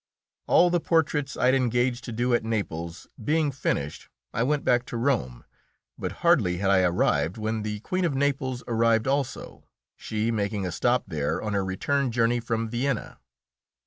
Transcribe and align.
]All 0.47 0.71
the 0.71 0.79
portraits 0.79 1.37
I 1.37 1.45
had 1.45 1.53
engaged 1.53 2.03
to 2.05 2.11
do 2.11 2.33
at 2.33 2.43
Naples 2.43 3.05
being 3.23 3.51
finished, 3.51 4.09
I 4.33 4.41
went 4.41 4.63
back 4.65 4.83
to 4.87 4.97
Rome, 4.97 5.45
but 5.95 6.11
hardly 6.25 6.57
had 6.57 6.71
I 6.71 6.79
arrived 6.81 7.37
when 7.37 7.61
the 7.61 7.81
Queen 7.81 8.03
of 8.03 8.15
Naples 8.15 8.63
arrived 8.67 9.05
also, 9.07 9.67
she 9.95 10.31
making 10.31 10.65
a 10.65 10.71
stop 10.71 11.03
there 11.05 11.39
on 11.39 11.53
her 11.53 11.63
return 11.63 12.11
journey 12.11 12.39
from 12.39 12.67
Vienna. 12.67 13.19